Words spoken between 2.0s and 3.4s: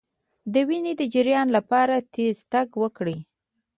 تېز تګ وکړئ